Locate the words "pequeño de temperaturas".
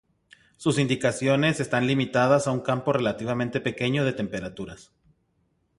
3.61-4.91